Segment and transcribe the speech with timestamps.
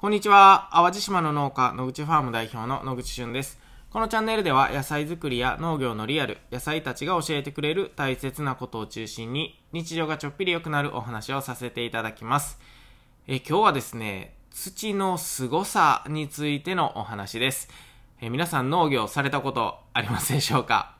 [0.00, 0.70] こんにちは。
[0.72, 3.58] 淡路島の農家、野口ファーム代表の野口俊です。
[3.90, 12.58] このチャンネルでは野菜作りや農業のリアル、野菜たちが教えてくれる大切なことを中心に日常がちょっぴり良くなるお話をさせていただきます。
[13.26, 17.68] え今日はですね、土の凄さについてのお話です。
[18.22, 20.96] え皆さん農業されたことありますでしょうか？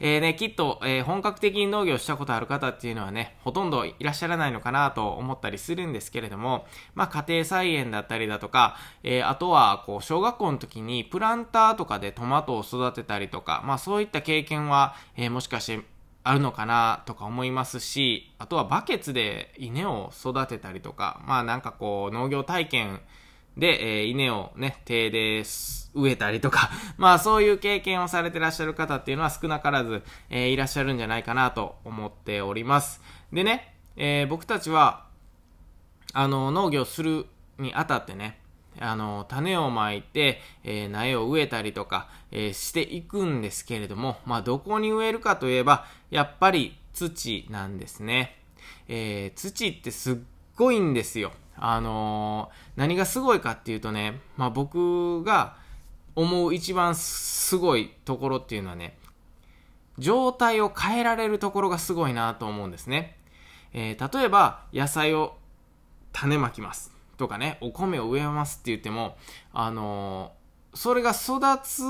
[0.00, 15.84] えー、ね、きっと、えー、本格的に農業したことある方っていうのはね、ほとんどいらっしゃらないのかなと思ったりするんですけれども、まあ、家庭菜園だったりだとか、えー、あとは、こう、小学校の時にプランターとかでトマトを育てたりとか、まあ、そういった経験は、えもしかして
[16.26, 23.00] あるのかなとか思いますし、あとはバケツで稲を育てたりとか、まあなんかこう農業体験
[23.56, 33.00] で、え、稲をね、手です植えたりとか、 まあそういう経験をされてらっしゃる方っていうのは少なからず、えー、いらっしゃるんじゃないかなと思っております。
[33.32, 35.06] でね、えー、僕たちは、
[36.12, 37.26] あの、農業する
[37.58, 38.40] にあたってね、
[38.78, 48.38] あの、種をまいて、えー、苗を植えたりとか、え、していくんですけれども、まあ、どこに植えるかといえば、やっぱり土なんですね。
[48.88, 50.16] え、土ってすっ
[50.56, 51.32] ごいんですよ。
[51.56, 55.56] あの、何がすごいかっていうとね、まあ、僕が
[56.16, 58.96] 思う一番すごいところっていうのはね、
[59.98, 63.16] 状態を変えられるところがすごいなと思うんですね。
[63.72, 65.36] えー、例えば、野菜を
[66.12, 66.92] 種まきます。
[67.16, 69.16] とかね、お米を植えますって言っても、
[69.52, 71.82] あのー、それが育つ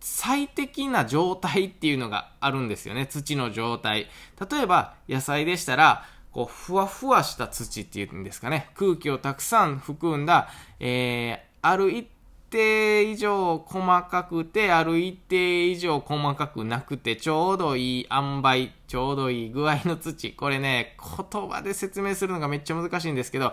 [0.00, 3.06] 最適な状態っていうのがあるんですよね。
[3.06, 4.08] 土の状態。
[4.50, 8.70] 例えば、野菜でしたら、こう、ふわふわした土っていうんですかね。
[8.74, 10.48] 空気をたくさん含んだ、
[10.80, 12.06] えー、ある一
[12.54, 20.32] 定以上細かくて、ある一定以上細かくなくて、ちょうどいい塩梅、ちょうどいい具合の土。
[20.32, 23.52] これね、言葉で説明するのがめっちゃ難しいんですけど、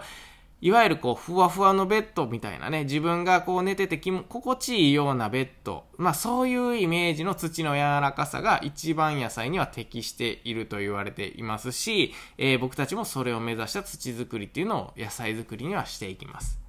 [0.62, 5.86] いわゆるこう、ふわふわのベッドみたいなね、自分がこう寝てて心地いいようなベッド。
[5.98, 16.60] まあそういうイメージの土の柔らかさが一番野菜には適していると言われていますし、えー、僕たちもそれを目指した土作りっていうのを野菜作りにはしていきます。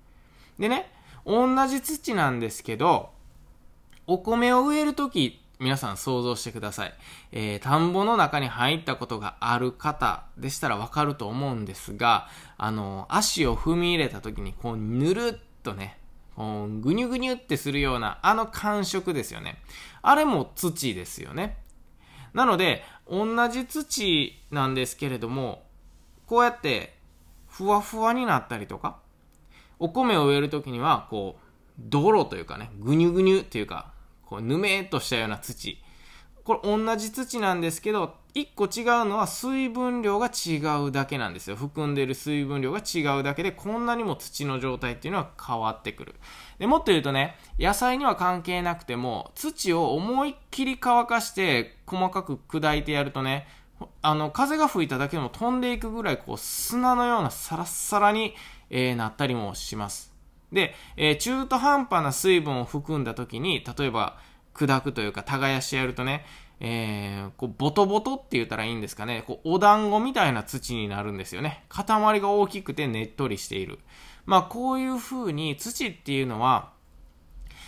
[0.58, 0.90] でね、
[1.26, 3.10] 同じ土なんですけど、
[4.06, 6.94] お米を植えるとき皆さん想像してください。
[7.30, 12.26] えー、田んぼの中に入ったことがある方でしたらわかると思うんですが、
[12.58, 16.00] あの、足を踏み入れた時に、こう、ぬるっとね、
[16.34, 19.62] こうぐにゅぐにゅってするような、あの感触ですよね。
[20.02, 21.58] あれも土ですよね。
[22.34, 25.62] なので、同じ土なんですけれども、
[26.26, 26.96] こうやって、
[27.46, 28.98] ふわふわになったりとか、
[29.78, 31.42] お米を植えるときには、こう、
[31.78, 33.92] 泥というかね、ぐにゅぐにゅっていうか、
[34.26, 35.78] こう、ぬめーっとしたような土。
[36.44, 41.56] これ同じ土なんですけど、一個違うのは水分量が違うだけなんですよ。
[41.56, 46.14] 含んでる水分量が違うだけで、こんなにも土の状態っていうのは変わってくる。
[46.58, 53.46] で、もっと言うとね、野菜には関係なくても、土を思いっきり乾かして細かく砕いてやるとね、
[54.00, 58.34] あの、風が吹いただけでも飛んでいくぐらい、こう、砂のようなサラッサラに、
[58.72, 60.12] えー、なったりもします。
[60.50, 64.18] で、えー、中途半端な水分を含んだ時に、例えば、
[64.54, 66.24] 砕くというか、耕してやるとね、
[66.60, 71.64] えー、こう、ボトボトって言ったらいいんですかね、こう、お団子みたいな土になるんですよね。
[71.68, 73.78] 塊が大きくてねっとりしている。
[74.24, 76.72] まあ、こういう風に土っていうのは、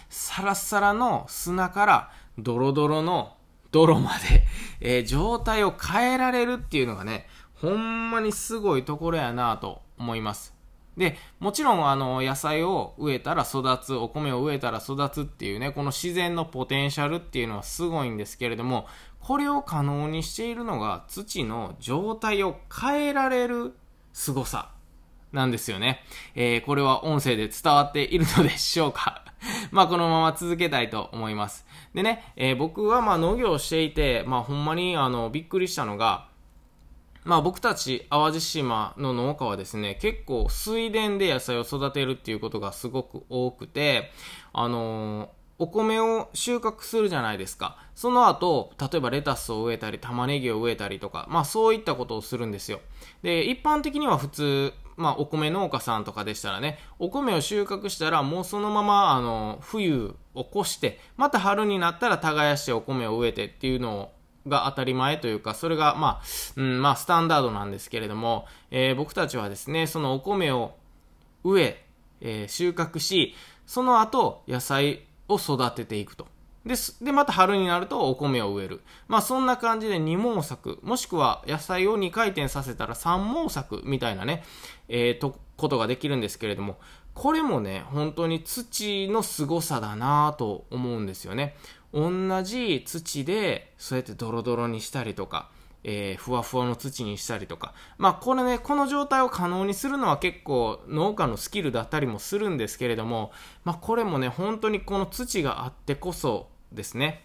[0.09, 3.37] サラサラの砂からドロドロの
[3.73, 4.45] 泥まで、
[4.81, 10.54] えー、状態を変えられるっていうのがね、ほんまにすごいところやなと思います。
[10.97, 18.87] で、もちろん、あの、野菜を植えたら育つ、お米を植えたら育つっていうね、この自然のポテンシャルっていうのはすごいんですけれども、
[19.21, 23.75] これを可能にしているのが土の状態を変えられる
[24.13, 24.71] 凄さ
[25.33, 26.05] なんですよね。
[26.35, 29.25] えー、これは音声で伝わっているのでしょうか？
[29.73, 31.67] まあこのまま続けたいと思います。
[31.95, 36.29] でね、えー、僕はまあ農業をしていて、まあほんまにあのびっくりしたのが、
[37.25, 44.11] まあ僕たち淡路島の農家はですね、結構水田で野菜を育てるっていうことがすごく多くて、
[44.53, 45.29] あのー、
[45.59, 47.79] お米を収穫するじゃないですか。
[47.95, 52.81] その後、例えばレタスを植えたり、玉ねぎを植えたりとか、まあそういったことをするんですよ。
[53.23, 64.14] で、一般的には普通、まあお米農家さんとかでしたらね、お米を収穫したらもうそのまま、あの、冬を越して、また春になったら耕してお米を植えてっていうのを
[64.47, 66.23] が当たり前というか、それが、まあ、
[66.57, 70.75] うん、まあ、スタンダードなんですけれども、えー、僕たちはですね、そのお米を
[71.43, 71.85] 植え、
[72.21, 73.35] えー、収穫し、
[73.67, 76.27] その後、野菜を育てていくと
[76.67, 78.81] で、で、また春になるとお米を植える。
[79.07, 84.43] まあそんな感じで二毛作、もしくは野菜を2回転させたら三毛作みたいなね、
[84.89, 86.79] えー、と、ことができるんですけれども、
[87.13, 91.55] これもね、本当に土の凄さだなぁと思うんですよね。
[91.95, 95.49] 同じ土で、そうやってドロドロにしたりとか、
[95.85, 97.73] えー、ふわふわの土にしたりとか。
[97.99, 103.31] まあこれね、この状態を可能にするのは結構農家のスキルだったりもするんですけれども、
[103.65, 107.23] まあこれもね、本当にこの土があってこそですね。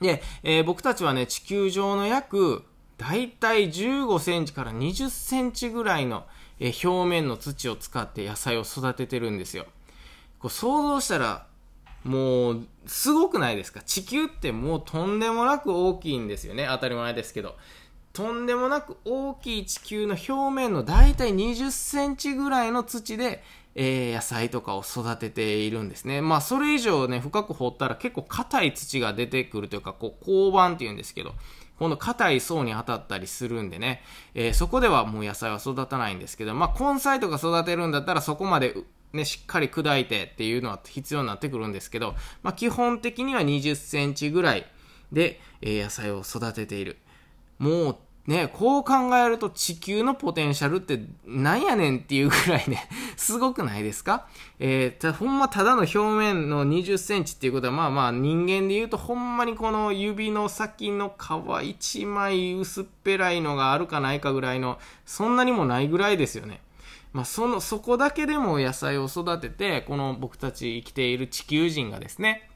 [0.00, 2.64] で、えー、僕たちはね、地球上の約、
[2.98, 6.26] だいたい15センチから20センチぐらいの、
[6.58, 9.64] えー、表面の土を使って野菜を育ててるんですよ。
[10.38, 11.46] こう想像したら、
[12.06, 13.82] もう、すごくないですか？
[13.82, 16.66] 地球ってもうとんでもなく大きいんですよね。
[16.70, 17.56] 当たり前ですけど。
[18.12, 23.42] とんでもなく大きい地球の表面のだいたい20センチぐらいの土で、
[23.74, 26.22] えー、野菜とかを育てているんですね。
[26.22, 31.34] まあ、それ以上ね、深く掘ったら結構硬い土が出てくるというか、こう、鉱板って言うんですけど、
[31.78, 34.02] この硬い層に当たったりするんでね、
[34.32, 38.74] えー、そこではもう野菜は育たないんですけど、まあ、根菜とか育てるんだったらそこまで
[39.16, 44.66] ね、しっかり砕いてっていうのは必要になってくるんですけど、まあ、基本的には20センチぐらい
[45.12, 46.98] で、え、野菜を育てている。
[47.58, 47.96] もう
[48.26, 54.26] ね、こう考えると地球のポテンシャルってなんやねんっていうぐらいね、 すごくないですか？
[54.58, 66.60] えー、ほんまただの表面の20センチっていうことは、まあまあ人間で言うとほんまにこの指の先の皮1枚薄っぺらいのがあるかないかぐらいの、そんなにもないぐらいですよね。
[67.16, 72.50] まあ、その、そこだけでも野菜を育てて、この僕たち生きている地球人がですね、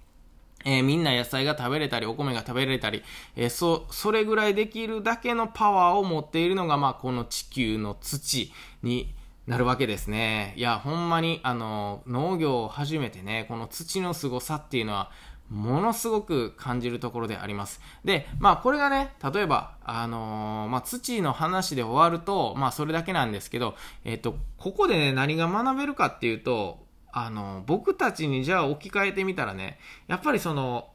[0.66, 3.02] えー、みんな野菜が食べれたり、お米が食べれたり、
[3.36, 8.52] えー、そ、それぐらいできるだけのパワーを持っているのが、まあ、この地球の土
[8.82, 9.14] に
[9.46, 10.52] なるわけですね。
[10.58, 15.10] いや、ほんまに、あの、農業を始めてね、この土の凄さっていうのは、
[15.50, 17.80] ものすごく感じるところであります。
[18.04, 23.74] で、まあこれがね、例えば、あのー、まあ土の話で終わると、まあそれだけなんですけど、
[24.04, 30.88] えっ、と、ここでね、何が学べるかっていうと、あの、僕たちにじゃあ置き換えてみたらね、やっぱりその、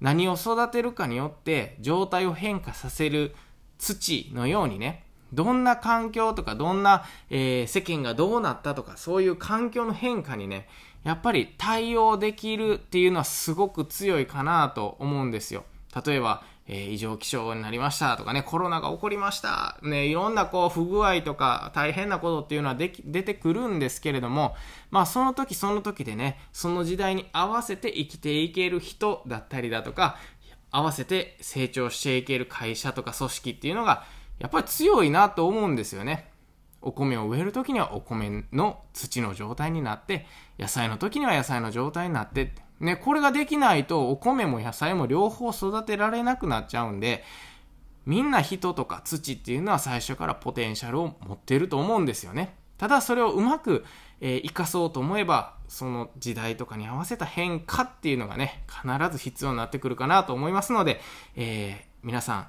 [0.00, 3.34] 何を育てるかによって状態を変化させる
[3.78, 10.68] 土のようにね、どんな環境とか、どんな、えー、世間がどうなったとか、そういう環境の変化にね、
[11.04, 15.64] やっぱり対応できるっていうのはすごく強いかなと思うんですよ。
[16.06, 19.78] 例えば、えー、異常気象になりましたとかね、コロナが起こりました。
[19.82, 24.54] ね、いろんなこう不具合とか大変なことっていうのはでき出てくるんですけれども、
[24.90, 30.16] まあその時その時でね、その時代に合わせて生きていける人だったりだとか、
[30.70, 34.04] 合わせて成長していける会社とか組織っていうのが、
[34.38, 36.30] やっぱり強いなと思うんですよね。
[36.80, 40.26] お米を植える時にはお米の土の状態になって、
[40.58, 47.22] 野菜の時には野菜の状態になって、ね、これができないとお米も野菜も両方育てられなくなっちゃうんで、
[48.04, 52.56] みんな人とか土っていうのは最初からポテンシャルを持ってると思うんですよね。
[52.78, 53.84] ただそれをうまく、
[54.20, 58.82] えー、活かそうと思えば、その時代とかに合わせた変化っていうのがね、必
[59.12, 61.00] ず必要になってくるかなと思いますので、
[61.36, 62.48] えー、皆さん、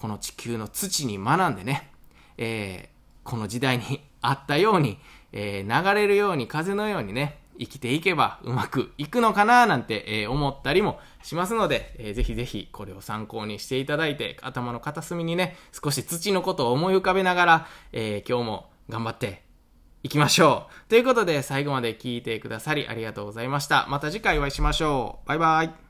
[0.00, 1.90] この地球の土に学んでね、
[2.38, 4.98] えー、この時代にあったように、
[5.32, 19.42] えー、流れるように風のようにね、生きていけばうまくいくのかななんて、えー、思ったりもしますので、えー、ぜひぜひこれを参考にしていただいて、頭の片隅にね、少し土のことを思い浮かべながら、えー、今日も頑張って
[20.02, 20.88] いきましょう。
[20.88, 23.86] ということで、最後まで聞いてくださりありがとうございました。
[23.90, 25.28] また次回お会いしましょう。
[25.28, 25.89] バイバイ。